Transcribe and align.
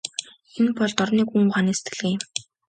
Энэ 0.59 0.71
бол 0.79 0.91
дорнын 0.97 1.27
гүн 1.29 1.47
ухааны 1.47 1.73
сэтгэлгээ 1.75 2.11
юм. 2.15 2.21